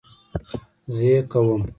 [0.95, 1.61] زه کوم